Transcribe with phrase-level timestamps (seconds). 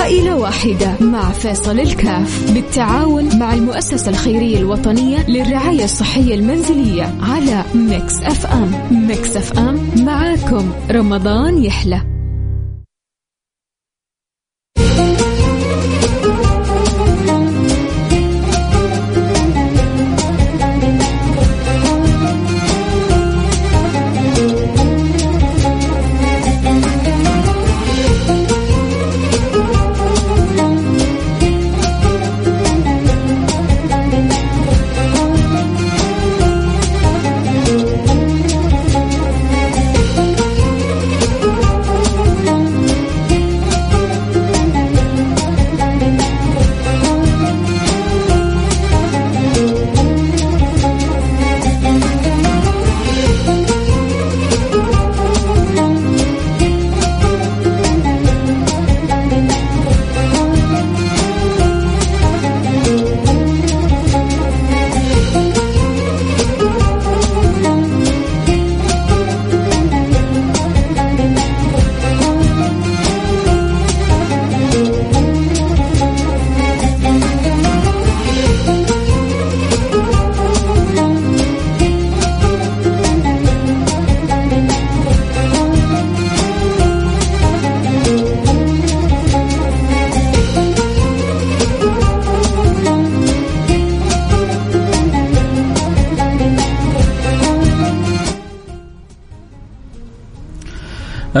[0.00, 8.22] عائلة واحدة مع فيصل الكاف بالتعاون مع المؤسسة الخيرية الوطنية للرعاية الصحية المنزلية على Mix
[8.22, 8.70] FM.
[9.08, 12.09] Mix FM معاكم رمضان يحلى.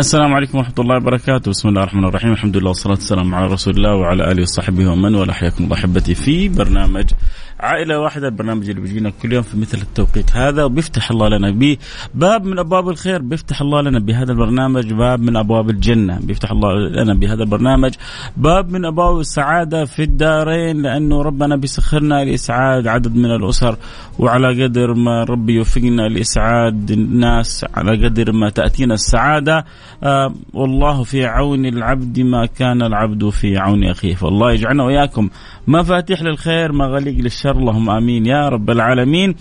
[0.00, 3.76] السلام عليكم ورحمة الله وبركاته، بسم الله الرحمن الرحيم، الحمد لله والصلاة والسلام على رسول
[3.76, 7.04] الله وعلى آله وصحبه ومن والاه، حياكم الله أحبتي في برنامج
[7.70, 11.76] عائلة واحدة البرنامج اللي بيجينا كل يوم في مثل التوقيت هذا وبيفتح الله لنا به
[12.14, 16.72] باب من أبواب الخير بيفتح الله لنا بهذا البرنامج باب من أبواب الجنة بيفتح الله
[16.74, 17.94] لنا بهذا البرنامج.
[18.36, 23.76] باب من أبواب السعادة في الدارين لأنه ربنا بيسخرنا لإسعاد عدد من الأسر
[24.18, 29.64] وعلى قدر ما ربي يوفقنا لإسعاد الناس على قدر ما تأتينا السعادة.
[30.02, 34.14] آه والله في عون العبد ما كان العبد في عون أخيه.
[34.14, 35.30] فالله يجعلنا وإياكم
[35.66, 38.26] مفاتيح للخير مغاليق للشر اللهم آمين.
[38.26, 39.34] يا رب العالمين.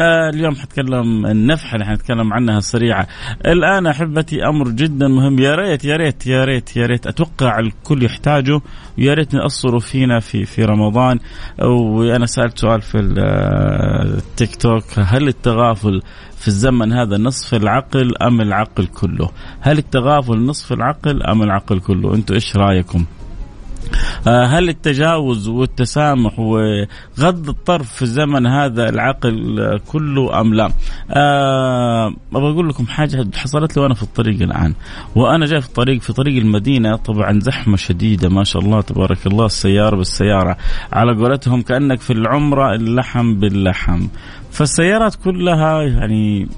[0.00, 3.06] آه اليوم حتكلم النفحه اللي حنتكلم عنها سريعه
[3.46, 5.38] الآن أحبتي أمر جدا مهم.
[5.38, 7.06] يا ريت يا ريت يا ريت يا ريت.
[7.06, 8.60] أتوقع الكل يحتاجه.
[8.98, 11.18] ويا ريت نأصروا فينا في في رمضان.
[11.62, 14.84] وأنا سألت سؤال في التيك توك.
[14.98, 16.02] هل التغافل
[16.36, 22.14] في الزمن هذا نصف العقل أم العقل كله؟ هل التغافل نصف العقل أم العقل كله؟
[22.14, 23.04] أنتم إيش رأيكم؟
[24.26, 30.70] آه، هل التجاوز والتسامح وغض الطرف في الزمن هذا العقل كله أم لا؟
[31.10, 34.74] أه أبغى أقول لكم حاجة حصلت لي وأنا في الطريق الآن.
[35.14, 39.46] وأنا جاي في الطريق في طريق المدينة طبعا زحمة شديدة ما شاء الله تبارك الله
[39.46, 40.56] السيارة بالسيارة.
[40.92, 44.06] على قولتهم كأنك في العمرة اللحم باللحم.
[44.50, 46.48] فالسيارات كلها يعني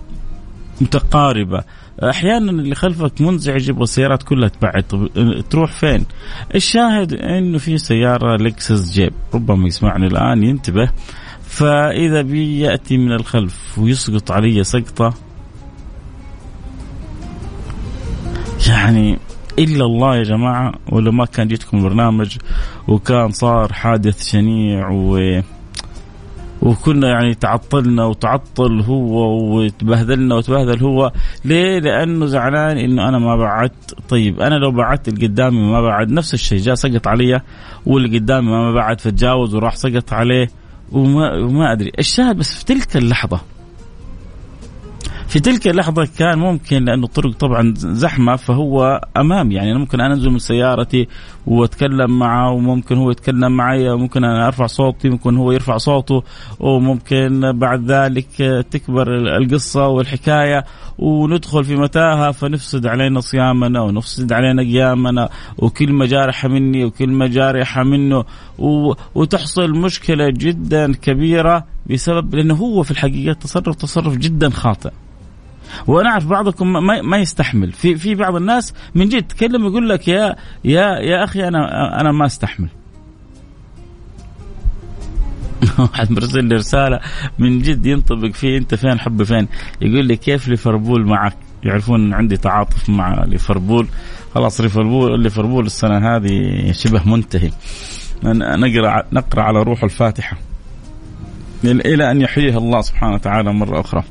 [0.80, 1.64] متقاربة.
[2.02, 4.84] أحيانا اللي خلفك منزعج يبغى السيارات كلها تبعد.
[5.50, 6.04] تروح فين؟
[6.54, 10.90] الشاهد إنه في سيارة لكسس جيب ربما يسمعني الآن ينتبه.
[11.42, 15.14] فإذا بي يأتي من الخلف ويسقط علي سقطة.
[18.68, 19.18] يعني
[19.58, 22.36] إلا الله يا جماعة ولو ما كان جيتكم البرنامج
[22.88, 25.40] وكان صار حادث شنيع و
[26.62, 31.12] وكنا يعني تعطلنا وتعطل هو وتبهدلنا وتبهدل هو.
[31.44, 33.94] ليه؟ لأنه زعلان إنه أنا ما بعدت.
[34.08, 36.10] طيب أنا لو بعدت اللي قدامي ما بعد.
[36.10, 37.40] نفس الشيء جاء سقط علي
[37.86, 40.50] واللي قدامي ما بعد فتجاوز وراح سقط عليه.
[40.92, 41.92] وما وما أدري.
[41.98, 43.40] الشاهد بس في تلك اللحظة
[45.28, 49.52] في تلك اللحظة كان ممكن لأنه الطرق طبعا زحمة فهو أمام.
[49.52, 51.08] يعني أنا ممكن أنزل من سيارتي
[51.46, 56.22] وأتكلم معه وممكن هو يتكلم معي وممكن أنا أرفع صوتي ممكن هو يرفع صوته
[56.60, 58.26] وممكن بعد ذلك
[58.70, 60.64] تكبر القصة والحكاية
[60.98, 65.28] وندخل في متاهة فنفسد علينا صيامنا ونفسد علينا قيامنا
[65.58, 68.24] وكلمة جارحة مني وكلمة جارحة منه
[69.14, 74.90] وتحصل مشكلة جدا كبيرة بسبب لأنه هو في الحقيقة تصرف تصرف جدا خاطئ.
[75.86, 77.72] وأنا اعرف بعضكم ما, ما يستحمل.
[77.72, 82.12] في في بعض الناس من جد تكلم يقول لك يا يا يا أخي أنا أنا
[82.12, 82.68] ما أستحمل.
[85.78, 87.00] واحد مرسل لي رسالة
[87.38, 89.48] من جد ينطبق فيه أنت فين حبي فين.
[89.80, 93.88] يقول لي كيف ليفربول معك؟ يعرفون عندي تعاطف مع ليفربول.
[94.34, 97.50] خلاص ليفربول ليفربول السنة هذه شبه منتهي.
[98.24, 100.38] نقرا نقرأ على روح الفاتحة.
[101.64, 104.04] إلى أن يحييها الله سبحانه وتعالى مرة أخرى.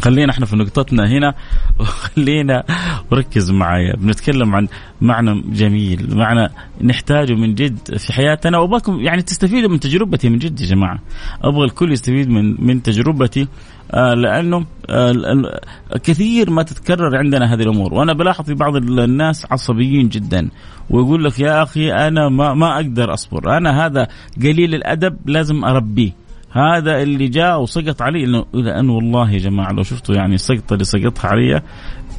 [0.00, 1.34] خلينا إحنا في نقطتنا هنا.
[1.80, 2.64] وخلينا
[3.10, 3.96] وركز معايا.
[3.96, 4.68] بنتكلم عن
[5.00, 6.50] معنى جميل معنى
[6.82, 10.98] نحتاجه من جد في حياتنا وأبغاكم يعني تستفيدوا من تجربتي من جد يا جماعة.
[11.42, 13.48] أبغى الكل يستفيد من من تجربتي
[13.92, 15.60] آه لأنه آه
[16.04, 17.94] كثير ما تتكرر عندنا هذه الأمور.
[17.94, 20.48] وأنا بلاحظ في بعض الناس عصبيين جدا
[20.90, 23.56] ويقول لك يا أخي أنا ما ما أقدر أصبر.
[23.56, 24.08] أنا هذا
[24.42, 26.21] قليل الأدب لازم أربيه.
[26.52, 30.84] هذا اللي جاء وسقط علي إنه لأنه والله يا جماعة لو شفتوا يعني السقطه اللي
[30.84, 31.62] سقطها علي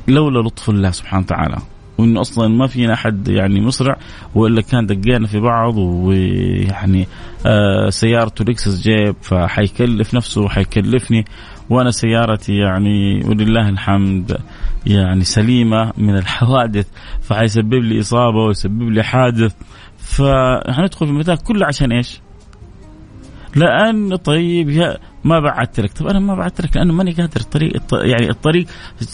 [0.08, 1.58] لولا لطف الله سبحانه وتعالى.
[1.98, 3.98] وإنه أصلا ما فينا أحد يعني مسرع
[4.36, 7.08] وإلا كان دقينا في بعض ويعني
[7.46, 11.26] آه سيارته لكسس جيب فحيكلف نفسه وحيكلفني.
[11.70, 14.38] وأنا سيارتي يعني ولله الحمد
[14.86, 16.88] يعني سليمة من الحوادث
[17.22, 19.56] فحيسبب لي إصابة ويسبب لي حادث.
[19.98, 22.23] فحندخل في المتاهه كله عشان إيش؟
[23.56, 25.94] لأن طيب يا ما بعثت لك.
[25.94, 27.42] طب أنا ما بعثت لك لأنه ماني قادر.
[27.42, 28.66] الطريق يعني الطريق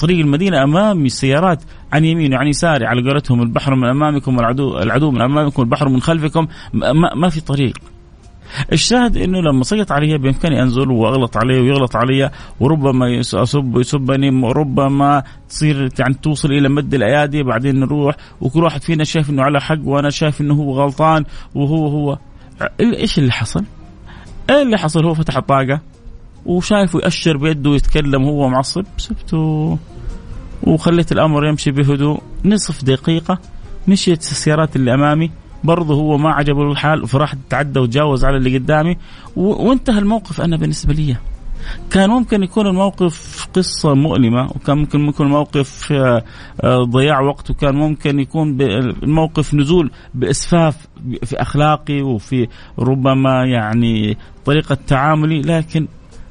[0.01, 1.63] طريق المدينة أمامي السيارات
[1.94, 6.01] عن يمين وعن يساري على قولتهم البحر من أمامكم والعدو العدو من أمامكم والبحر من
[6.01, 6.47] خلفكم.
[6.74, 7.74] ما, ما في طريق.
[8.71, 15.24] الشاهد إنه لما سقط علي بإمكاني انزل وأغلط عليه ويغلط علي وربما اسب يسبني وربما
[15.50, 19.80] تصير يعني توصل إلى مد الأيادي بعدين نروح وكل واحد فينا شايف إنه على حق
[19.83, 21.25] وأنا شايف إنه هو غلطان
[21.56, 22.18] وهو هو.
[22.80, 23.65] إيش اللي حصل؟
[24.49, 25.81] إيه اللي حصل؟ هو فتح الطاقة
[26.45, 29.77] وشايفه يأشر بيده ويتكلم وهو معصب سبته
[30.63, 32.21] وخليت الأمر يمشي بهدوء.
[32.45, 33.39] نصف دقيقة
[33.87, 35.31] مشيت السيارات اللي أمامي.
[35.63, 38.97] برضه هو ما عجبه الحال فراح تعدى وتجاوز على اللي قدامي.
[39.35, 41.15] وانتهى الموقف أنا بالنسبة لي.
[41.91, 46.23] كان ممكن يكون الموقف قصة مؤلمة وكان ممكن يكون الموقف آه،
[46.83, 50.87] ضياع وقت وكان ممكن يكون الموقف نزول بإسفاف
[51.23, 52.47] في أخلاقي وفي
[52.79, 55.87] ربما يعني طريقة تعاملي لكن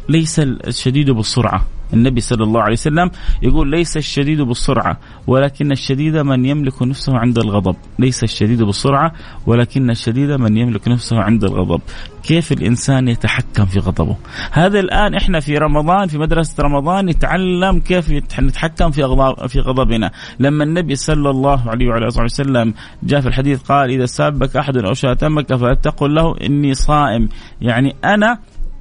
[0.08, 1.77] ليس الشديد بالسرعة.
[1.92, 3.10] النبي صلى الله عليه وسلم
[3.42, 7.76] يقول ليس الشديد بالسرعة ولكن الشديد من يملك نفسه عند الغضب.
[7.98, 9.12] ليس الشديد بالسرعة
[9.46, 11.80] ولكن الشديد من يملك نفسه عند الغضب.
[12.22, 14.16] كيف الإنسان يتحكم في غضبه؟
[14.52, 20.10] هذا الآن إحنا في رمضان في مدرسة رمضان نتعلم كيف نتحكم في أغضب في غضبنا.
[20.40, 24.76] لما النبي صلى الله عليه وعلى آله وسلم جاء في الحديث قال إذا سابك أحد
[24.76, 27.28] أو شاتمك فلتقل له إني صائم.
[27.60, 28.38] يعني أنا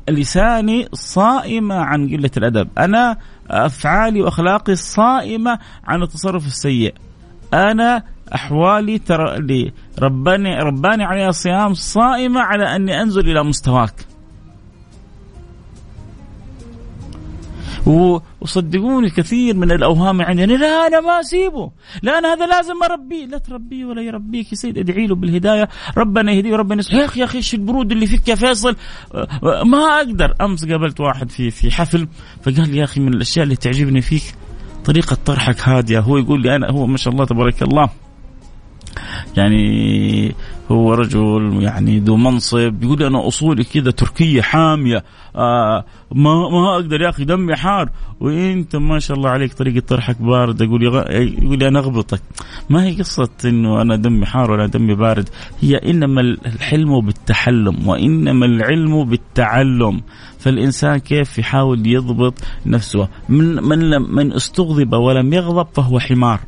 [0.10, 2.68] لساني صائمة عن قلة الأدب.
[2.78, 3.18] أنا
[3.50, 6.94] أفعالي وأخلاقي صائمة عن التصرف السيء.
[7.54, 8.04] أنا
[8.36, 9.36] أحوالي ترى
[10.00, 14.17] رباني رباني عليها الصيام صائمة على أني أنزل إلى مستواك.
[17.88, 20.42] وصدقوني كثير من الأوهام عندي.
[20.42, 21.72] يعني لا أنا ما أسيبه.
[22.02, 23.26] لا أنا هذا لازم أربيه.
[23.26, 24.78] لا تربيه ولا يربيك يا سيد.
[24.78, 25.70] أدعي له بالهداية.
[25.98, 28.76] ربنا يهديه وربنا يصلح يا أخي يا أخي إيش البرود اللي فيك يا فيصل؟
[29.66, 30.34] ما أقدر.
[30.42, 32.08] أمس قابلت واحد في في حفل
[32.42, 34.24] فقال لي يا أخي من الأشياء اللي تعجبني فيك
[34.86, 36.00] طريقة طرحك هادية.
[36.00, 37.90] هو يقول لي أنا هو ما شاء الله تبارك الله
[39.38, 40.36] يعني
[40.72, 42.84] هو رجل يعني ذو منصب.
[42.84, 45.04] يقول أنا أصولي كذا تركية حامية.
[45.36, 47.90] آه ما ما أقدر يا أخي دمي حار.
[48.20, 52.22] وإنت ما شاء الله عليك طريقة طرحك بارد أقول يقول أنا أغبطك.
[52.70, 55.30] ما هي قصة إنه أنا دمي حار ولا دمي بارد؟
[55.62, 60.02] هي إنما الحلم بالتحلم وإنما العلم بالتعلم.
[60.40, 62.34] فالإنسان كيف يحاول يضبط
[62.66, 66.40] نفسه؟ من من من استغضب ولم يغضب فهو حمار.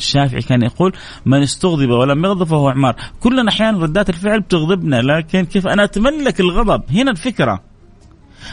[0.00, 0.92] الشافعي كان يقول
[1.26, 2.96] من استغضب ولم يغضب فهو عمار.
[3.20, 7.62] كلنا أحيانا ردات الفعل بتغضبنا لكن كيف أنا اتملك الغضب؟ هنا الفكرة.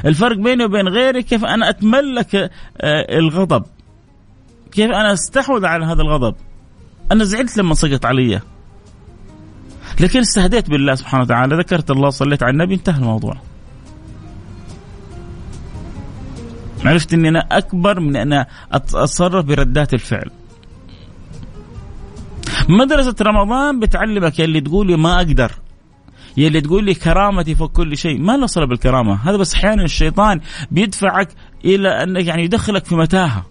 [0.06, 3.64] الفرق بيني وبين غيري كيف أنا اتملك آه، الغضب.
[4.72, 6.36] كيف أنا أستحوذ على هذا الغضب؟
[7.12, 8.42] أنا زعلت لما سقط علي.
[10.00, 13.38] لكن استهديت بالله سبحانه وتعالى ذكرت الله صليت على النبي انتهى الموضوع.
[16.86, 20.32] عرفت إني أنا أكبر من أن أتصرف بردات الفعل.
[22.70, 25.52] مدرسة رمضان بتعلمك يلي تقول لي ما أقدر
[26.38, 28.20] يلي تقول لي كرامتي فوق كل شيء.
[28.20, 29.30] ما له صلة بالكرامة.
[29.30, 31.30] هذا بس أحيانا الشيطان بيدفعك
[31.66, 33.46] إلى أنك يعني يدخلك في متاهة.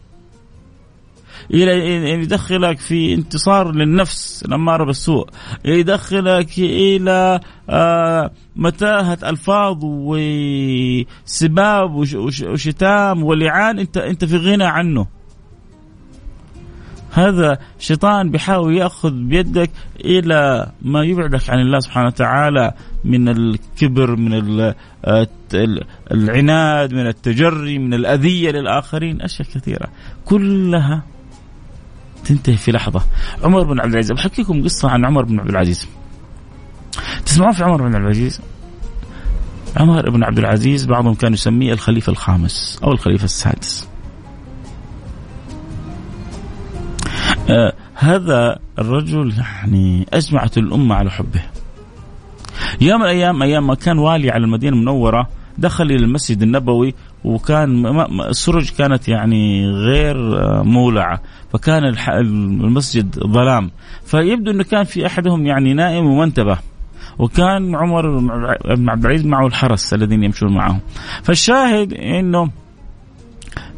[1.55, 5.29] إلى يدخلك في انتصار للنفس الاماره بالسوء.
[5.65, 15.07] يدخلك إلى آه، متاهة ألفاظ وسباب وشتام ولعان انت أنت في غنى عنه.
[17.17, 19.71] هذا شيطان بيحاول يأخذ بيدك
[20.05, 22.73] إلى ما يبعدك عن الله سبحانه وتعالى
[23.05, 24.61] من الكبر من
[25.05, 25.29] آه،
[26.13, 29.89] العناد من التجري من الأذية للآخرين أشياء كثيرة.
[30.25, 31.03] كلها
[32.25, 33.03] تنتهي في لحظة.
[33.45, 35.89] عمر بن عبد العزيز بحكيكم قصة عن عمر بن عبد العزيز.
[37.27, 38.41] تسمعون في عمر بن عبد العزيز؟
[39.77, 43.89] عمر بن عبد العزيز بعضهم كانوا يسميه الخليفة الخامس أو الخليفة السادس.
[47.51, 51.43] آه هذا الرجل يعني أجمعت الأمة على حبه.
[52.81, 57.87] يوم من الأيام أيام ما كان والي على المدينة المنورة دخل إلى المسجد النبوي وكان
[58.21, 61.21] السرج كانت يعني غير آه، مولعة
[61.53, 63.71] فكان المسجد ظلام.
[64.05, 66.59] فيبدو أنه كان في أحدهم يعني نائم ومنتبه
[67.19, 68.19] وكان عمر
[68.75, 70.81] بن عبد العزيز معه الحرس الذين يمشون معه.
[71.23, 72.51] فالشاهد إنه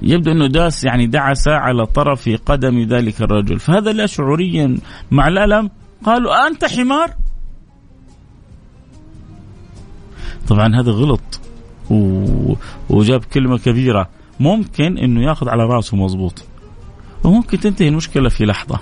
[0.02, 3.58] يبدو أنه داس يعني دعس على طرف قدم ذلك الرجل.
[3.58, 4.78] فهذا لا شعوريا.
[5.10, 5.70] مع الألم
[6.04, 7.10] قالوا أنت حمار؟
[10.48, 11.40] طبعا هذا غلط.
[11.90, 12.24] و...
[12.90, 14.08] وجاب كلمة كبيرة.
[14.40, 16.44] ممكن أنه يأخذ على رأسه مضبوط.
[17.24, 18.80] وممكن تنتهي المشكلة في لحظة.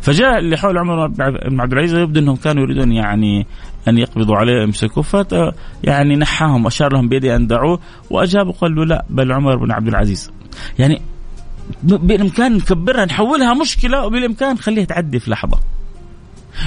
[0.00, 3.46] فجاء اللي حول عمر بن عبد العزيز يبدو أنهم كانوا يريدون يعني
[3.88, 8.84] أن يقبضوا عليه يمسكوه فت يعني نحاهم اشار لهم بيدي أن دعوه وأجابوا قال له
[8.84, 10.30] لا بل عمر بن عبد العزيز.
[10.78, 11.02] يعني
[11.82, 15.58] بالإمكان نكبرها نحولها مشكلة وبالإمكان نخليها تعدي في لحظة.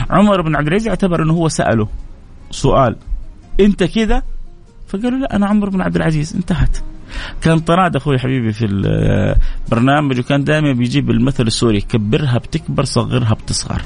[0.09, 1.87] عمر بن عبد العزيز اعتبر إنه هو سأله
[2.51, 2.95] سؤال
[3.59, 4.23] أنت كذا؟
[4.87, 6.77] فقالوا لا أنا عمر بن عبد العزيز انتهت.
[7.41, 13.81] كان طراد أخوي حبيبي في البرنامج وكان دائما بيجيب المثل السوري كبرها بتكبر صغرها بتصغر.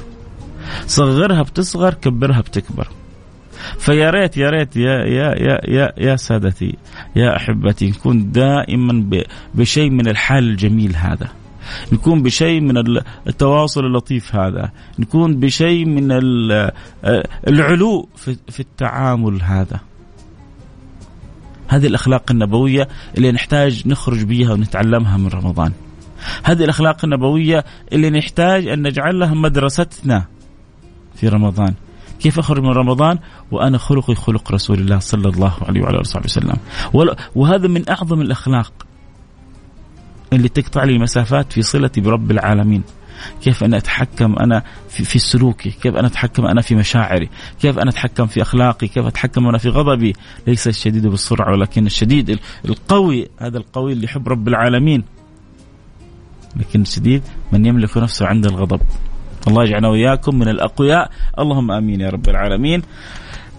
[0.86, 2.88] صغرها بتصغر كبرها بتكبر.
[3.78, 6.76] فيا ريت يا ريت يا يا يا يا, يا سادتي
[7.16, 11.28] يا أحبتي نكون دائما بشيء من الحال الجميل هذا.
[11.92, 14.70] نكون بشيء من التواصل اللطيف هذا.
[14.98, 16.08] نكون بشيء من
[17.48, 18.08] العلو
[18.48, 19.80] في التعامل هذا.
[21.68, 25.72] هذه الأخلاق النبوية اللي نحتاج نخرج بها ونتعلمها من رمضان.
[26.44, 30.24] هذه الأخلاق النبوية اللي نحتاج أن نجعلها مدرستنا
[31.14, 31.74] في رمضان.
[32.24, 33.18] كيف أخرج من رمضان؟
[33.50, 36.56] وأنا خلقي خلق رسول الله صلى الله عليه وعلى آله وصحبه وسلم.
[37.34, 38.72] وهذا من أعظم الأخلاق
[40.32, 42.82] اللي تقطع لي مسافات في صلتي برب العالمين.
[43.42, 47.28] كيف أنا أتحكم أنا في, في سلوكي كيف أنا أتحكم أنا في مشاعري
[47.60, 50.12] كيف أنا أتحكم في أخلاقي كيف أتحكم أنا في غضبي.
[50.46, 55.04] ليس الشديد بالسرعة ولكن الشديد القوي هذا القوي اللي يحب رب العالمين.
[56.56, 58.80] لكن الشديد من يملك نفسه عند الغضب.
[59.48, 61.10] الله يجعلنا وإياكم من الأقوياء.
[61.38, 62.82] اللهم آمين يا رب العالمين.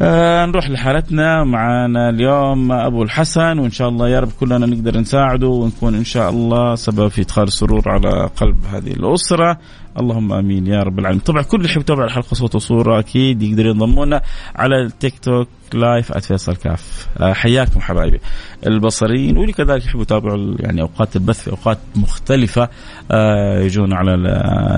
[0.02, 1.44] آه نروح لحالتنا.
[1.44, 6.30] معنا اليوم أبو الحسن وإن شاء الله يا رب كلنا نقدر نساعده ونكون إن شاء
[6.30, 9.58] الله سبب في إدخال السرور على قلب هذه الأسرة.
[10.00, 11.22] اللهم آمين يا رب العالمين.
[11.22, 14.22] طبعا كل اللي يحب يتابع الحلقة صوت وصورة أكيد يقدر ينضمونا
[14.56, 17.08] على التيك توك live @فيصل كاف.
[17.18, 18.20] آه حياكم حبايبي
[18.68, 19.38] البصريين.
[19.38, 22.70] واللي كذلك يحبوا يتابعوا يعني أوقات البث في أوقات مختلفة
[23.12, 24.16] آه يجون على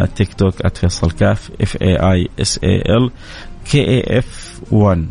[0.04, 3.12] التيك توك @فيصل كاف F A I S A L
[3.72, 5.06] K A F 1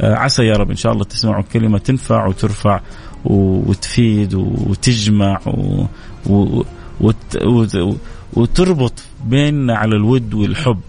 [0.00, 2.80] عسى يا رب إن شاء الله تسمعوا كلمة تنفع وترفع
[3.24, 5.84] وتفيد وتجمع و...
[6.26, 6.62] و...
[7.00, 7.36] وت...
[7.44, 7.96] وت...
[8.32, 8.92] وتربط
[9.24, 10.80] بيننا على الود والحب.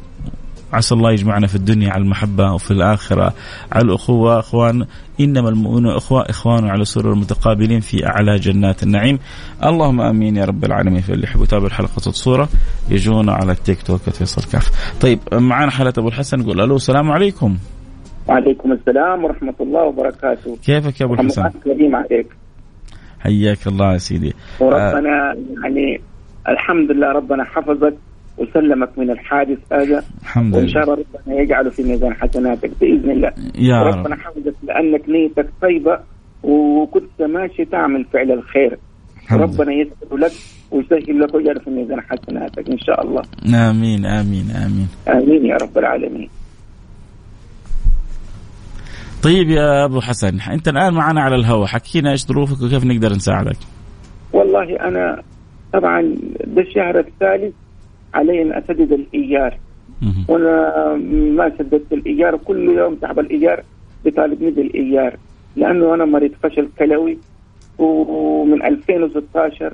[0.73, 3.33] عسى الله يجمعنا في الدنيا على المحبة وفي الآخرة.
[3.71, 4.85] على الأخوة أخوان
[5.19, 9.19] إنما المؤمنون أخوة إخوان على سرور متقابلين في أعلى جنات النعيم.
[9.63, 11.01] اللهم آمين يا رب العالمين.
[11.01, 12.49] في اللي يحب يتابع الحلقة الصورة
[12.89, 14.95] يجونا على التيك توك فيصل كاف.
[15.01, 17.57] طيب معنا حالة أبو الحسن نقول ألو السلام عليكم.
[18.27, 20.57] وعليكم السلام ورحمة الله وبركاته.
[20.65, 21.41] كيفك يا أبو الحسن؟
[21.95, 22.27] عليك.
[23.19, 24.33] حياك الله يا سيدي.
[24.59, 26.01] وربنا آه يعني
[26.49, 27.93] الحمد لله ربنا حفظك
[28.37, 30.57] وسلمك من الحادث هذا الحمد لله.
[30.57, 33.31] وان شاء الله ربنا يجعله في ميزان حسناتك بإذن الله.
[33.55, 33.97] يا رب.
[33.97, 35.99] ربنا حفظك لأنك نيتك طيبة
[36.43, 38.77] وكنت ماشي تعمل فعل الخير.
[39.31, 40.31] ربنا يسر لك
[40.71, 43.21] ويسهل لك ويجعله في ميزان حسناتك إن شاء الله.
[43.69, 44.87] آمين آمين آمين.
[45.07, 46.29] آمين يا رب العالمين.
[49.23, 53.57] طيب يا أبو حسن أنت الآن معنا على الهواء حكينا إيش ظروفك وكيف نقدر نساعدك؟
[54.33, 55.21] والله أنا
[55.73, 56.15] طبعا
[56.47, 57.53] ده الشهر الثالث
[58.17, 59.57] علي أن أسدد الايجار
[60.27, 60.95] وأنا
[61.37, 63.63] ما سددت الايجار كل يوم تعب الايجار
[64.05, 65.17] بطالبني بالايجار
[65.55, 67.17] لأنه أنا مريض فشل كلوي
[67.77, 69.73] ومن 2016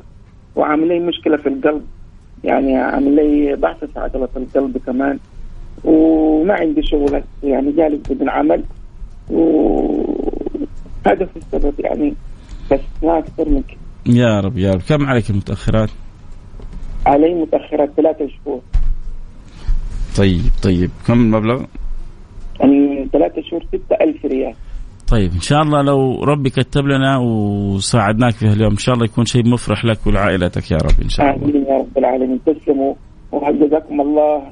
[0.56, 1.82] وعامل لي مشكلة في القلب.
[2.44, 3.58] يعني عامل لي
[3.94, 5.20] في عضله القلب كمان.
[5.84, 8.64] وما عندي شغل يعني جالس بدون عمل.
[9.30, 10.06] وهذا
[11.06, 12.14] في السبب يعني
[12.72, 13.80] بس ما أكثر من كده
[14.16, 14.82] يا رب يا رب.
[14.90, 15.90] كم عليك المتأخرات؟
[17.06, 18.62] علي متأخرات ثلاثة شهور.
[20.18, 20.90] طيب طيب.
[21.08, 21.64] كم المبلغ؟
[22.60, 24.54] يعني ثلاثة شهور ستة ألف ريال.
[25.08, 29.26] طيب إن شاء الله لو ربي كتب لنا وساعدناك في اليوم إن شاء الله يكون
[29.26, 31.50] شيء مفرح لك ولعائلتك يا رب إن شاء الله.
[31.50, 32.40] آمين يا رب العالمين.
[32.46, 32.94] تسلموا
[33.32, 34.44] وجزاكم الله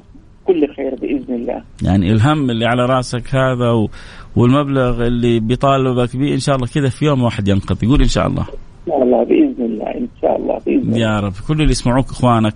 [0.44, 1.62] كل خير بإذن الله.
[1.82, 3.88] يعني الهم اللي على رأسك هذا و...
[4.36, 8.26] والمبلغ اللي بيطالبك به إن شاء الله كذا في يوم واحد ينقضي يقول إن شاء
[8.26, 8.46] الله.
[8.86, 10.98] شاء الله بإذن الله إن شاء الله بإذن الله.
[10.98, 11.32] يا رب.
[11.48, 12.54] كل اللي يسمعوك إخوانك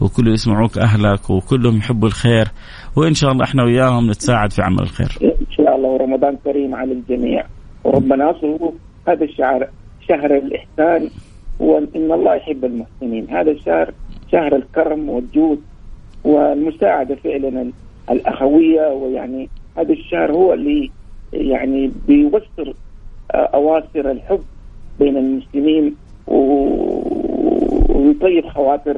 [0.00, 2.48] وكل اللي يسمعوك أهلك وكلهم يحبوا الخير
[2.96, 5.18] وإن شاء الله إحنا وياهم نتساعد في عمل الخير.
[5.22, 5.88] إن شاء الله.
[5.88, 7.44] ورمضان كريم على الجميع.
[7.84, 8.72] وربنا يصله
[9.08, 9.68] هذا الشهر
[10.08, 11.10] شهر الإحسان
[11.60, 13.26] وإن الله يحب المحسنين.
[13.30, 13.94] هذا الشهر
[14.32, 15.60] شهر الكرم والجود
[16.24, 17.72] والمساعدة فعلا
[18.10, 20.90] الأخوية ويعني هذا الشهر هو اللي
[21.32, 22.74] يعني بيوسر
[23.34, 24.40] أواصر الحب
[24.98, 25.94] بين المسلمين
[27.88, 28.96] ويطيب خواطر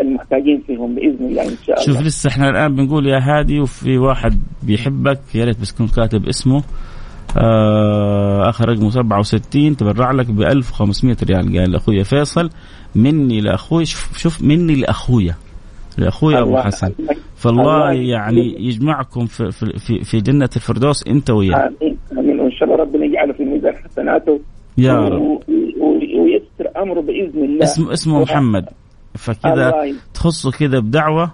[0.00, 1.86] المحتاجين فيهم بإذن الله إن شاء الله.
[1.86, 6.28] شوف لسه إحنا الآن بنقول يا هادي وفي واحد بيحبك يا ريت بس تكون كاتب
[6.28, 6.62] اسمه.
[7.38, 11.58] آه آخر رقمه 67 تبرع لك ب 1500 ريال.
[11.58, 12.50] قال لاخويا فيصل
[12.94, 15.34] مني لأخوي شوف, شوف مني لأخويا.
[15.98, 16.92] لأخويا أبو حسن.
[17.36, 21.56] فالله يعني يجمعكم في في في جنة الفردوس أنت وياه.
[21.56, 22.40] آمين آمين.
[22.40, 24.40] وإن شاء الله ربنا يجعله في ميزان حسناته.
[24.78, 25.40] يا رب.
[26.18, 27.62] ويسر أمره بإذن الله.
[27.64, 28.64] اسمه اسمه محمد.
[29.14, 29.72] فكذا
[30.14, 31.32] تخصه كذا بدعوة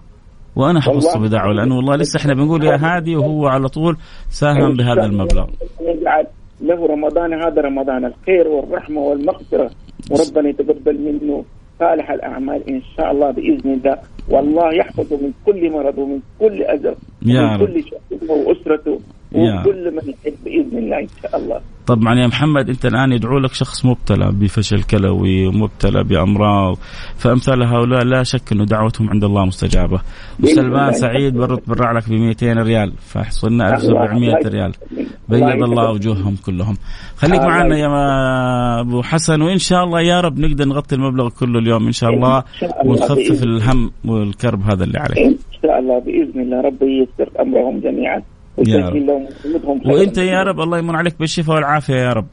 [0.56, 3.96] وأنا حخصه بدعوة لأنه والله لسه إحنا بنقول يا هادي وهو على طول
[4.28, 5.46] ساهم بهذا المبلغ.
[5.80, 6.26] يجعل
[6.60, 9.70] له رمضان هذا رمضان الخير والرحمة والمغفرة.
[10.10, 11.44] وربنا يتقبل منه
[11.78, 13.98] صالح الأعمال إن شاء الله بإذن الله.
[14.28, 16.94] والله يحفظه من كل مرض ومن كل أذى
[17.26, 18.98] ومن كل شخص وأسرته.
[19.34, 21.60] وكل من يحب بإذن الله إن شاء الله.
[21.86, 26.78] طبعا يا محمد أنت الآن يدعو لك شخص مبتلى بفشل كلوي ومبتلى بأمراض.
[27.16, 30.00] فأمثال هؤلاء لا شك أنه دعوتهم عند الله مستجابة.
[30.42, 32.92] وسلمان سعيد برضه تبرع لك ب 200 ريال.
[32.98, 34.72] فحصلنا 1700 ريال.
[35.28, 36.76] بيض الله وجوههم كلهم.
[37.16, 37.88] خليك معنا يا
[38.80, 42.44] أبو حسن وإن شاء الله يا رب نقدر نغطي المبلغ كله اليوم إن شاء الله
[42.84, 45.18] ونخفف الهم والكرب هذا اللي عليك.
[45.18, 46.60] إن شاء الله بإذن الله.
[46.60, 48.22] ربي ييسر أمرهم جميعا.
[48.58, 49.26] يا رب.
[49.86, 52.26] وانت يا رب الله يمن عليك بالشفاء والعافية يا رب.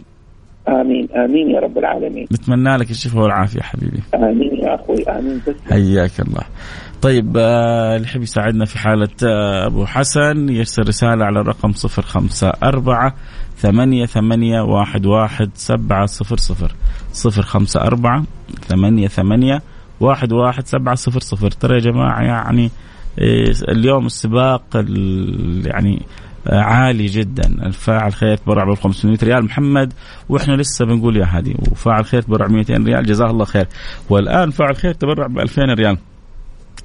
[0.67, 2.27] آمين آمين يا رب العالمين.
[2.31, 4.03] نتمنى لك الشفاء والعافية حبيبي.
[4.15, 5.41] آمين يا أخوي آمين.
[5.69, 6.41] حياك الله.
[7.01, 12.01] طيب آه اللي يحب يساعدنا في حالة آه أبو حسن يرسل رسالة على الرقم صفر
[12.01, 13.15] خمسة أربعة
[13.57, 16.75] ثمانية ثمانية واحد واحد سبعة صفر صفر.
[17.13, 18.23] صفر خمسة أربعة
[18.67, 19.61] ثمانية ثمانية
[19.99, 21.51] واحد واحد سبعة صفر صفر.
[21.51, 22.69] ترى يا جماعة يعني إيه،
[23.69, 24.63] اليوم السباق
[25.65, 26.01] يعني
[26.47, 27.65] آه، عالي جدا.
[27.65, 29.45] الفاعل خير تبرع ب 500 ريال.
[29.45, 29.93] محمد
[30.29, 33.05] وإحنا لسه بنقول يا هادي وفاعل خير تبرع ب 200 ريال.
[33.05, 33.67] جزاه الله خير.
[34.09, 35.97] والآن فاعل خير تبرع ب 2000 ريال.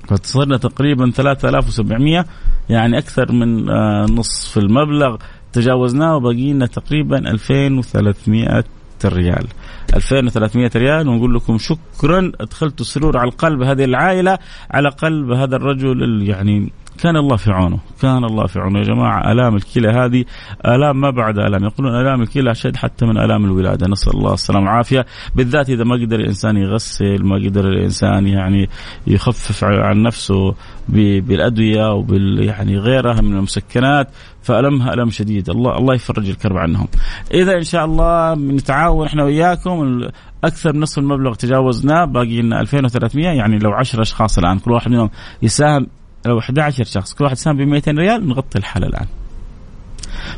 [0.09, 2.25] فصرنا تقريبا 3700
[2.71, 5.17] يعني أكثر من آه، نصف المبلغ
[5.53, 8.65] تجاوزناه وبقي لنا تقريبا 2300
[9.05, 9.47] ريال.
[9.95, 14.39] 2300 ريال ونقول لكم شكرا ادخلتوا سرور على القلب هذه العائلة
[14.71, 18.79] على قلب هذا الرجل يعني كان الله في عونه كان الله في عونه.
[18.79, 20.25] يا جماعة آلام الكلى هذه
[20.67, 21.65] آلام ما بعد آلام.
[21.65, 23.87] يقولون آلام الكلى أشد حتى من آلام الولادة.
[23.87, 25.07] نسأل الله السلامة والعافية.
[25.35, 28.69] بالذات إذا ما قدر الإنسان يغسل ما قدر الإنسان يعني
[29.07, 30.55] يخفف عن نفسه
[30.89, 34.09] بالأدوية وبال يعني غيرها من المسكنات
[34.43, 35.51] فألمها ألم شديد.
[35.51, 36.89] الله الله يفرج الكرب عنهم.
[37.35, 40.01] إذا إن شاء الله نتعاون إحنا وإياكم.
[40.45, 44.91] أكثر من نصف المبلغ تجاوزناه باقي لنا 2300 يعني لو 10 أشخاص الآن كل واحد
[44.91, 45.11] منهم
[45.43, 45.87] يساهم
[46.27, 49.07] لو 11 شخص كل واحد سام ب 200 ريال نغطي الحالة الآن.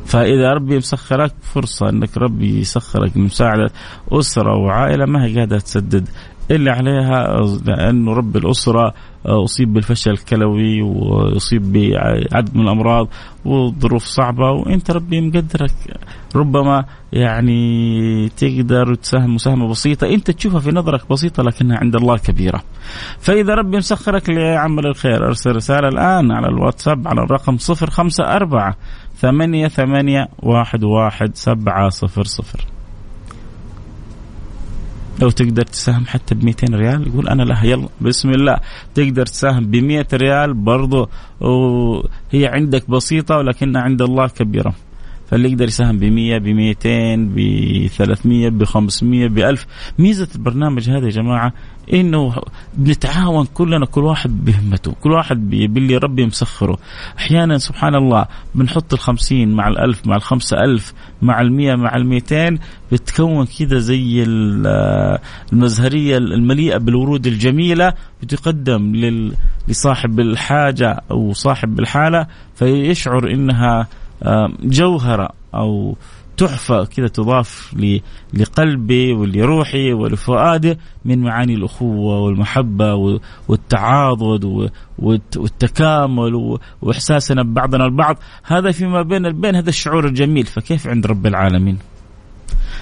[0.07, 3.71] فإذا ربي مسخرك فرصة إنك ربي يسخرك لمساعده
[4.13, 6.09] أسرة وعائلة ما هي قاعدة تسدد
[6.51, 8.95] اللي عليها لأنه رب الأسرة
[9.27, 13.09] أصيب بالفشل الكلوي وأصيب بعدد من الأمراض
[13.45, 15.73] وظروف صعبة وأنت ربي مقدرك
[16.37, 22.63] ربما يعني تقدر تساهم مساهمة بسيطة أنت تشوفها في نظرك بسيطة لكنها عند الله كبيرة.
[23.19, 28.75] فإذا ربي مسخرك لعمل الخير أرسل رسالة الآن على الواتساب على الرقم 054
[29.17, 32.76] ثمانية ثمانية واحد واحد سبعة صفر صفر
[35.21, 38.57] لو تقدر تساهم حتى ب 200 ريال يقول أنا لها يلا بسم الله.
[38.95, 41.09] تقدر تساهم ب 100 ريال برضو
[41.41, 44.75] وهي عندك بسيطة ولكنها عند الله كبيرة.
[45.31, 49.67] فاللي يقدر يساهم ب 100 ب 200 ب 300 ب 500 ب 1000
[49.99, 51.53] ميزة البرنامج هذا يا جماعة
[51.93, 52.35] إنه
[52.77, 56.79] بنتعاون كلنا كل واحد بهمته كل واحد باللي ربي مسخره.
[57.19, 62.59] أحيانا سبحان الله بنحط الخمسين مع الألف مع الخمسة ألف مع المية مع الميتين.
[62.93, 64.25] بتكون كذا زي
[65.53, 68.93] المزهرية المليئة بالورود الجميلة بتقدم
[69.69, 73.89] لصاحب الحاجة أو صاحب الحالة فيشعر إنها
[74.63, 75.97] جوهرة أو
[76.37, 77.75] تحفة كذا تضاف
[78.35, 88.19] لقلبي ولروحي ولفؤادي من معاني الأخوة والمحبة والتعاضد والتكامل وإحساسنا ببعضنا البعض.
[88.45, 90.47] هذا فيما بين البين هذا الشعور الجميل.
[90.47, 91.79] فكيف عند رب العالمين؟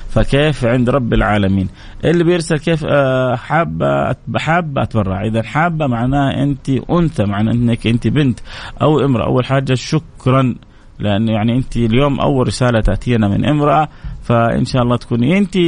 [0.08, 1.68] فكيف عند رب العالمين؟
[2.04, 5.24] اللي بيرسل كيف آه، حابة حابة أتبرع.
[5.24, 8.40] إذا حابة معناها أنت أنثى معناها أنك أنت بنت
[8.82, 9.26] أو امرأة.
[9.26, 10.54] أول حاجة شكرا
[10.98, 13.88] لأنه يعني أنت اليوم أول رسالة تأتينا من امرأة
[14.24, 15.38] فإن شاء الله تكوني.
[15.38, 15.58] انت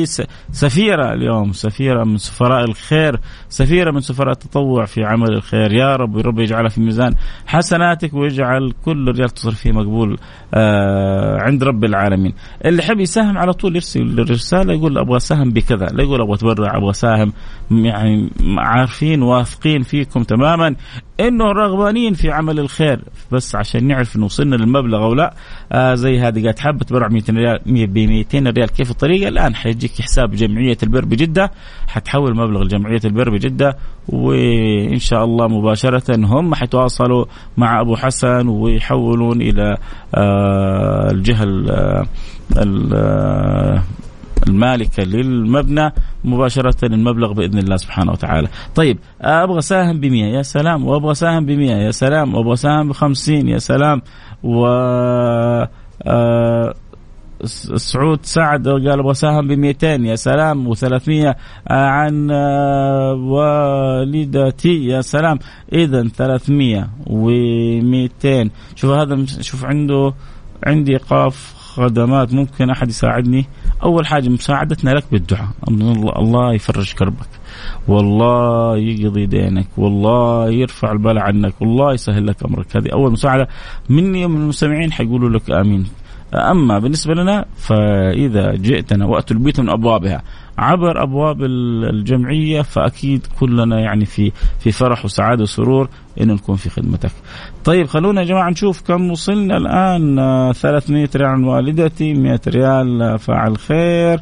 [0.50, 5.72] سفيرة اليوم سفيرة من سفراء الخير سفيرة من سفراء التطوع في عمل الخير.
[5.72, 7.14] يا رب رب يجعلها في ميزان
[7.46, 10.18] حسناتك ويجعل كل ريال تصرف فيه مقبول
[10.54, 12.32] آه عند رب العالمين.
[12.64, 16.76] اللي يحب يساهم على طول يرسل الرساله يقول أبغى أساهم بكذا لا يقول أبغى أتبرع
[16.76, 17.32] أبغى أساهم
[17.70, 20.74] يعني عارفين واثقين فيكم تماما
[21.20, 23.00] إنه رغبانين في عمل الخير.
[23.32, 25.34] بس عشان نعرف إنه وصلنا للمبلغ أو لا
[25.72, 30.02] آه زي هذه قاعد حابه تبرع 200 ريال ب 200 ريال كيف الطريقة؟ الآن حيجيك
[30.02, 31.50] حساب جمعية البر بجدة.
[31.86, 33.76] حتحول مبلغ لجمعية البر بجدة
[34.08, 37.24] وإن شاء الله مباشرة هم حيتواصلوا
[37.56, 39.76] مع أبو حسن ويحولون إلى
[40.14, 41.42] آه الجهة
[44.56, 45.92] المالكه للمبنى
[46.24, 48.48] مباشرة المبلغ بإذن الله سبحانه وتعالى.
[48.74, 50.86] طيب أبغى ساهم ب 100 يا سلام.
[50.86, 52.34] وأبغى ساهم ب 100 يا سلام.
[52.34, 54.02] وأبغى ساهم ب 50 يا سلام.
[54.42, 54.66] و
[56.02, 56.74] آه
[57.76, 60.74] سعود سعد قال أبغى اساهم ب 200 يا سلام.
[60.74, 61.34] و300
[61.70, 65.38] عن آه، والدتي يا سلام.
[65.72, 70.12] اذا 300 و200 شوف هذا شوف عنده
[70.66, 73.46] عندي ايقاف خدمات ممكن أحد يساعدني؟
[73.82, 75.48] أول حاجة مساعدتنا لك بالدعاء.
[76.20, 77.28] الله يفرج كربك.
[77.88, 79.66] والله يقضي دينك.
[79.76, 81.54] والله يرفع البلاء عنك.
[81.60, 82.76] والله يسهل لك أمرك.
[82.76, 83.48] هذه أول مساعدة.
[83.88, 85.86] مني ومن المستمعين حيقولوا لك آمين.
[86.34, 90.22] أما بالنسبة لنا فإذا جئتنا وأتوا البيت من أبوابها
[90.58, 95.88] عبر أبواب الجمعية فأكيد كلنا يعني في في فرح وسعادة وسرور
[96.20, 97.10] إنه نكون في خدمتك.
[97.64, 100.16] طيب خلونا يا جماعة نشوف كم وصلنا الآن.
[100.52, 104.20] 300 ريال عن والدتي 100 ريال فاعل خير.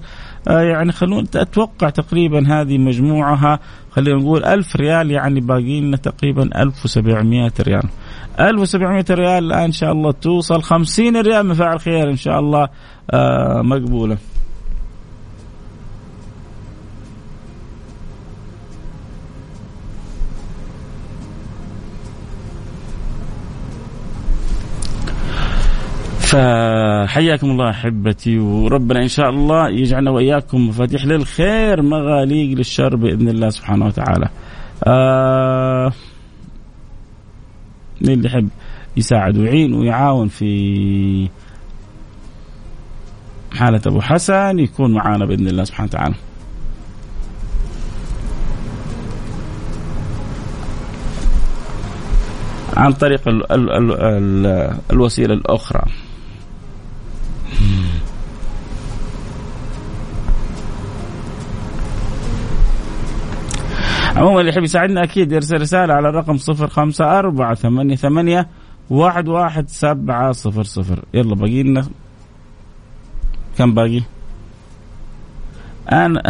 [0.49, 3.59] آه، يعني خلونا أتوقع تقريبا هذه مجموعها
[3.91, 7.83] خلينا نقول ألف ريال يعني باقي لنا تقريبا 1700 ريال.
[8.41, 10.63] 1700 ريال الآن إن شاء الله توصل.
[10.63, 12.69] 50 ريال من فاعل خير إن شاء الله.
[13.11, 14.17] آه مقبولة.
[26.35, 33.49] فحياكم الله أحبتي وربنا إن شاء الله يجعلنا وإياكم مفاتيح للخير مغاليق للشر بإذن الله
[33.49, 34.29] سبحانه وتعالى.
[34.85, 35.93] آه
[38.01, 38.49] مين اللي يحب
[38.97, 41.29] يساعد ويعين ويعاون في
[43.55, 46.15] حالة أبو حسن يكون معانا بإذن الله سبحانه وتعالى
[52.77, 55.83] عن طريق ال ال ال ال الوسيلة الأخرى
[64.17, 68.49] عموما اللي يحب يساعدنا أكيد يرسل رسالة على الرقم صفر خمسة أربعة ثمانية ثمانية
[68.91, 71.05] واحد واحد سبعة صفر صفر.
[71.15, 71.87] يلا باقي لنا
[73.59, 74.03] كم باقي؟
[75.93, 76.23] أنا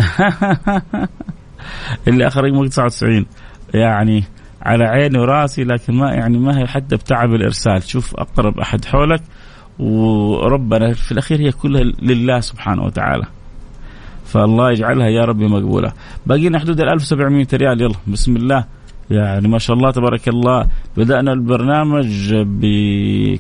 [2.09, 3.27] اللي آخر رقم 99
[3.75, 4.25] يعني
[4.63, 7.83] على عيني وراسي لكن ما يعني ما هي حتى بتعب الإرسال.
[7.83, 9.23] شوف أقرب أحد حولك
[9.79, 13.25] وربنا في الأخير هي كلها لله سبحانه وتعالى.
[14.35, 15.93] فالله يجعلها يا ربي مقبولة.
[16.27, 17.81] باقينا حدود ال 1700 ريال.
[17.81, 18.65] يلا بسم الله.
[19.11, 20.67] يعني ما شاء الله تبارك الله.
[20.97, 22.63] بدأنا البرنامج ب...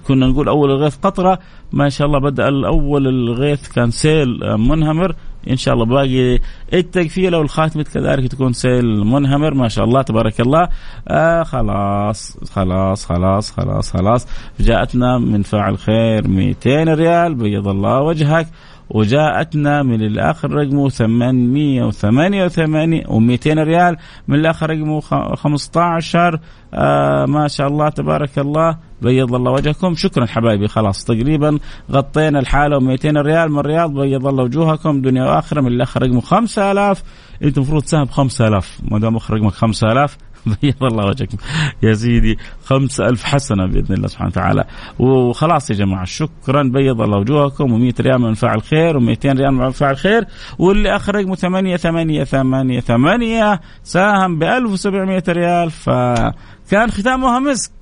[0.08, 1.38] كنا نقول أول الغيث قطرة.
[1.72, 4.28] ما شاء الله بدأ الأول الغيث كان سيل
[4.58, 5.14] منهمر.
[5.50, 6.38] إن شاء الله باقي
[6.72, 9.54] التقفيلة والخاتمة كذلك تكون سيل منهمر.
[9.54, 10.68] ما شاء الله تبارك الله.
[11.08, 14.26] آه خلاص خلاص خلاص خلاص خلاص.
[14.60, 17.34] جاءتنا من فاعل خير 200 ريال.
[17.34, 18.46] بيض الله وجهك.
[18.90, 23.96] وجاءتنا من الآخر رقمه 888 و200 ريال.
[24.28, 25.00] من الآخر رقمه
[25.34, 26.40] 15
[26.74, 29.94] آه ما شاء الله تبارك الله بيض الله وجهكم.
[29.94, 31.58] شكرا حبايبي خلاص تقريبا
[31.90, 33.52] غطينا الحالة و200 ريال.
[33.52, 35.60] من الرياض بيض الله وجوهكم دنيا وآخرة.
[35.60, 37.02] من الآخر رقمه 5000
[37.42, 41.36] أنت المفروض تساهم 5000 ما دام اخر رقمك 5000 بيض الله وجهكم
[41.82, 44.64] يا سيدي خمسة ألف حسنة بإذن الله سبحانه وتعالى.
[44.98, 49.70] وخلاص يا جماعة شكرا بيض الله وجوهكم و100 ريال من فاعل خير و200 ريال من
[49.70, 50.24] فاعل خير
[50.58, 55.70] واللي رقمه ثمانية ثمانية ثمانية ثمانية ساهم ب 1700 ريال.
[55.70, 57.72] فكان ختامها مسك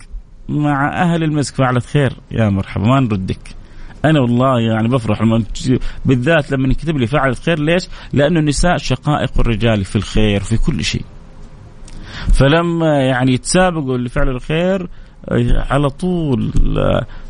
[0.48, 1.54] مع أهل المسك.
[1.54, 3.56] فعلت خير يا مرحبا ما نردك.
[4.04, 5.44] أنا والله يعني بفرح لما
[6.04, 7.58] بالذات لما يكتب لي فعلت خير.
[7.58, 11.04] ليش؟ لأنه النساء شقائق الرجال في الخير في كل شيء.
[12.32, 14.88] فلما يعني يتسابقوا لفعل الخير
[15.70, 16.52] على طول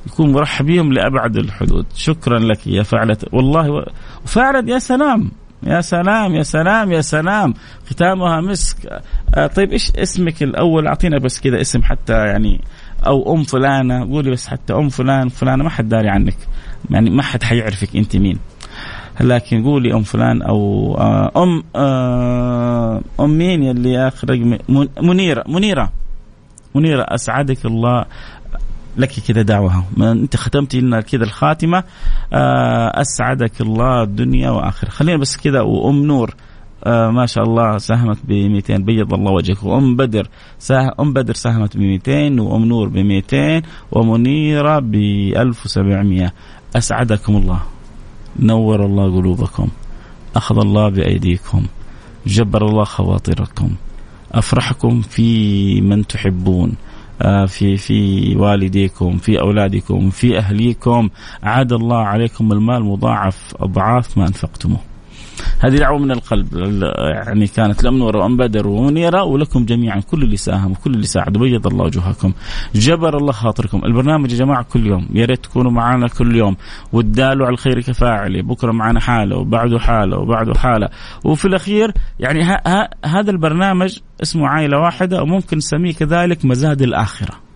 [0.06, 1.86] يكون مرحب بهم لأبعد الحدود.
[1.94, 3.16] شكرا لك يا فعلة.
[3.32, 3.84] والله
[4.24, 5.30] وفعلا يا سلام
[5.62, 7.54] يا سلام يا سلام يا سلام.
[7.90, 9.02] ختامها مسك.
[9.34, 12.60] آه، طيب إيش اسمك الأول؟ أعطينا بس كذا اسم حتى يعني
[13.06, 14.04] أو أم فلانة.
[14.12, 16.36] قولي بس حتى أم فلان فلانة ما حد داري عنك.
[16.90, 17.96] يعني ما حد حيعرفك.
[17.96, 18.38] أنت مين؟
[19.22, 24.58] لكن قولي أم فلان أو آه، أم آه، أم مين يلي آخر رقم؟
[25.02, 25.92] منيرة منيرة.
[26.74, 28.04] منيرة أسعدك الله
[28.96, 29.84] لك كذا دعوة.
[30.00, 31.84] أنت ختمتي لنا كذا الخاتمة.
[32.32, 36.34] آه، أسعدك الله الدنيا واخره خلينا بس كذا وأم نور.
[36.84, 39.62] آه ما شاء الله ساهمت ب 200 بيض الله وجهك.
[39.62, 44.94] وأم بدر ساه أم بدر ساهمت ب 200 وأم نور ب 200 ومنيرة ب
[45.36, 46.32] 1700
[46.76, 47.62] أسعدكم الله.
[48.38, 49.68] نور الله قلوبكم
[50.36, 51.62] أخذ الله بأيديكم
[52.26, 53.70] جبر الله خواطركم
[54.32, 56.72] أفرحكم في من تحبون
[57.22, 61.08] آه، في في والديكم في أولادكم في أهليكم
[61.42, 64.91] عاد الله عليكم المال مضاعف أضعاف ما أنفقتموه.
[65.58, 66.48] هذه دعوة من القلب.
[66.98, 71.38] يعني كانت لأمنور وأم بدر ومنيرة ولكم جميعا كل اللي ساهم وكل اللي ساعد.
[71.38, 72.32] بيض الله وجوهكم
[72.74, 73.84] جبر الله خاطركم.
[73.84, 75.08] البرنامج يا جماعة كل يوم.
[75.14, 76.56] يا ريت تكونوا معنا كل يوم.
[76.92, 80.88] والدال على الخير كفاعله بكرة معنا حالة وبعده حالة وبعده حالة.
[81.24, 87.51] وفي الأخير يعني ها ها هذا البرنامج اسمه عائلة واحدة وممكن نسميه كذلك مزاد الآخرة.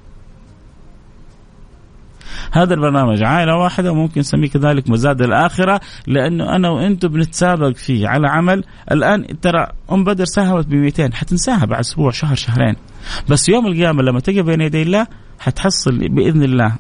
[2.53, 8.29] هذا البرنامج عائلة واحدة وممكن نسميه كذلك مزاد الآخرة لأنه أنا وأنتم بنتسابق فيه على
[8.29, 12.77] عمل الآن ترى أم بدر ساهمت ب 200 حتنساها بعد أسبوع شهر شهرين
[13.29, 15.07] بس يوم القيامة لما تجي بين يدي الله
[15.39, 16.77] حتحصل بإذن الله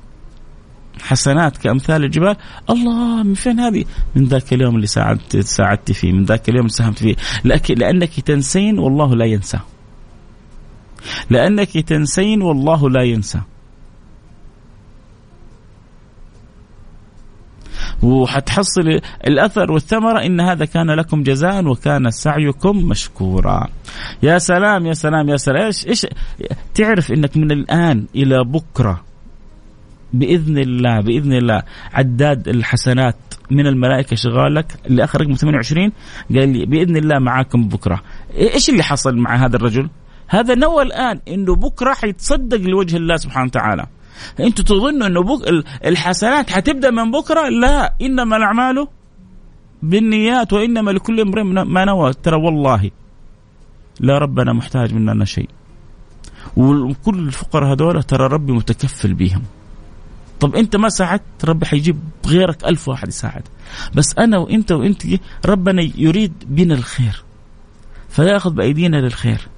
[1.02, 2.37] حسنات كأمثال الجبال
[2.70, 3.85] الله من فين هذه؟
[4.16, 8.20] من ذاك اليوم اللي ساعدت ساعدت فيه، من ذاك اليوم اللي ساهمت فيه، لكن لأنك
[8.20, 9.59] تنسين والله لا ينسى.
[11.31, 13.40] لأنك تنسين والله لا ينسى.
[18.02, 23.68] وحتحصل الأثر والثمرة إن هذا كان لكم جزاء وكان سعيكم مشكورا.
[24.22, 26.06] يا سلام يا سلام يا سلام إيش إيش
[26.74, 29.02] تعرف إنك من الآن إلى بكرة
[30.12, 33.16] بإذن الله بإذن الله عداد الحسنات
[33.50, 35.92] من الملائكة شغالك اللي آخر رقم 28
[36.35, 38.02] قال لي بإذن الله معاكم بكرة.
[38.37, 39.88] إيش اللي حصل مع هذا الرجل؟
[40.28, 43.87] هذا نوى الآن إنه بكرة حيتصدق لوجه الله سبحانه وتعالى.
[44.40, 48.87] أنتوا تظنوا انه بك الحسنات حتبدأ من بكرة؟ لا إنما الأعمال
[49.83, 52.12] بالنيات وإنما لكل امرئ ما نوى.
[52.12, 52.90] ترى والله
[54.00, 55.48] لا ربنا محتاج مننا شيء.
[56.57, 59.42] وكل الفقراء هذول ترى ربي متكفل بهم.
[60.40, 63.42] طب أنت ما ساعدت؟ ربي حيجيب غيرك ألف واحد يساعد.
[63.94, 65.02] بس أنا وأنت وأنت
[65.46, 67.22] ربنا يريد بنا الخير
[68.09, 69.48] فيأخذ بأيدينا للخير.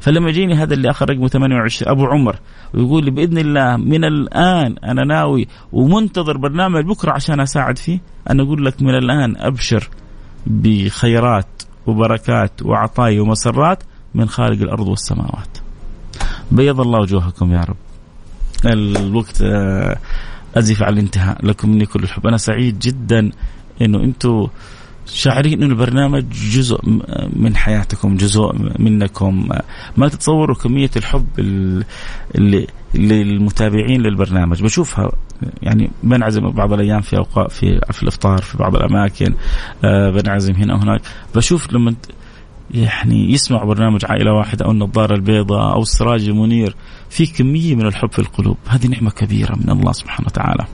[0.00, 2.36] فلما يجيني هذا اللي أخر رقمه 28 أبو عمر
[2.74, 7.98] ويقول لي بإذن الله من الآن أنا ناوي ومنتظر برنامج بكرة عشان أساعد فيه
[8.30, 9.88] أنا أقول لك من الآن أبشر
[10.46, 13.82] بخيرات وبركات وعطايا ومسرات
[14.14, 15.58] من خالق الأرض والسماوات.
[16.52, 17.76] بيض الله وجوهكم يا رب.
[18.66, 19.96] الوقت آه،
[20.56, 23.30] ازف على الانتهاء لكم مني كل الحب أنا سعيد جدا
[23.82, 24.46] إنه أنتم
[25.12, 26.80] شاعرين إنه البرنامج جزء
[27.32, 29.48] من حياتكم جزء منكم.
[29.96, 31.26] ما تتصوروا كمية الحب
[32.34, 34.62] اللي للمتابعين للبرنامج.
[34.62, 35.12] بشوفها
[35.62, 39.34] يعني بنعزم بعض الأيام في اوقات في في الإفطار في بعض الأماكن
[39.84, 41.00] آه، بنعزم هنا وهناك.
[41.34, 41.94] بشوف لما
[42.70, 46.74] يعني يسمع برنامج عائلة واحدة أو النظارة البيضاء أو السراج المنير
[47.10, 48.56] في كمية من الحب في القلوب.
[48.68, 50.64] هذه نعمة كبيرة من الله سبحانه وتعالى.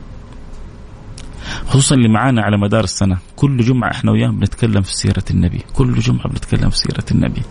[1.66, 3.18] خصوصا اللي معانا على مدار السنة.
[3.36, 5.60] كل جمعة إحنا وياهم بنتكلم في سيرة النبي.
[5.74, 7.42] كل جمعة بنتكلم في سيرة النبي.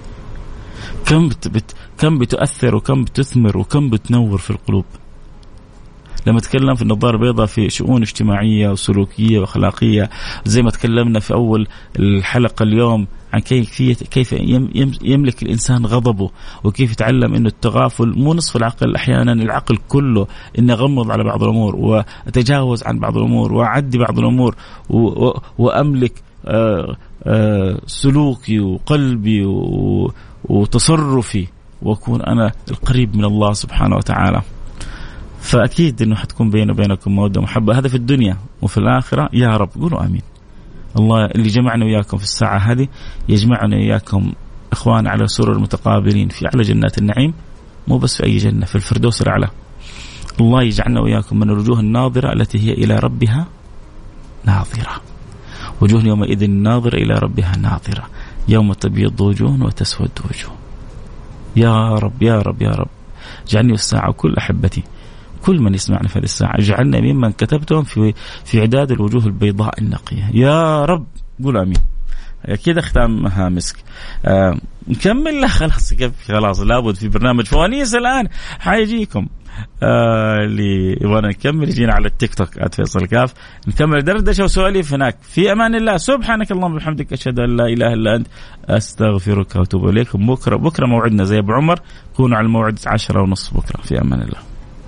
[1.06, 4.86] كم بت بت كم بتؤثر وكم بتثمر وكم بتنور في القلوب.
[6.28, 10.10] لما تكلم في النظارة البيضاء في شؤون اجتماعية وسلوكية وأخلاقية
[10.46, 11.68] زي ما تكلمنا في أول
[12.00, 14.36] الحلقة اليوم عن كيفيه كيف
[15.04, 16.30] يملك الإنسان غضبه
[16.64, 20.28] وكيف يتعلم إنه التغافل مو نصف العقل أحيانا العقل كله
[20.60, 24.56] اني اغمض على بعض الأمور وأتجاوز عن بعض الأمور وأعدي بعض الأمور
[25.58, 26.14] وأملك
[26.46, 29.46] آه، آه، سلوكي وقلبي
[30.46, 31.48] وتصرفي
[31.82, 34.42] وأكون أنا القريب من الله سبحانه وتعالى.
[35.44, 40.06] فأكيد إنه حتكون بيني وبينكم مودة ومحبة هذا في الدنيا وفي الآخرة يا رب قولوا
[40.06, 40.22] آمين.
[41.00, 42.88] الله اللي جمعنا وياكم في الساعة هذه
[43.30, 44.34] يجمعنا وياكم
[44.72, 47.34] إخوان على سرر متقابلين في أعلى جنات النعيم
[47.88, 49.48] مو بس في أي جنة في الفردوس الأعلى.
[50.40, 53.48] الله يجعلنا وياكم من الوجوه الناظرة التي هي إلى ربها
[54.46, 55.02] ناظرة.
[55.82, 58.04] وجوه يومئذ ناظرة إلى ربها ناظرة.
[58.48, 60.56] يوم تبيض وجوه وتسود وجوه.
[61.56, 62.90] يا رب يا رب يا رب
[63.48, 64.84] اجعلني والساعة وكل أحبتي
[65.46, 66.56] كل من يسمعنا في هذه الساعة.
[66.60, 68.14] اجعلنا ممن كتبتهم في
[68.46, 70.30] في إعداد الوجوه البيضاء النقية.
[70.34, 71.06] يا رب
[71.44, 71.78] قول آمين.
[72.66, 73.76] كذا ختامها مسك.
[74.26, 75.42] آه نكمل.
[75.42, 75.94] لا خلاص
[76.28, 78.28] خلاص لابد في برنامج فوانيس الآن.
[78.60, 79.28] حيجيكم.
[79.84, 83.34] آه اللي يبغى نكمل يجينا على التيك توك @فيصل كاف.
[83.68, 85.18] نكمل دردشة وسواليف هناك.
[85.22, 85.98] في أمان الله.
[85.98, 88.28] سبحانك اللهم وبحمدك أشهد أن لا إله إلا أنت
[88.66, 91.24] أستغفرك وأتوب اليكم بكرة بكرة موعدنا.
[91.24, 91.80] زي أبو عمر
[92.16, 93.82] كونوا على الموعد 10 ونص بكرة.
[93.82, 94.53] في أمان الله.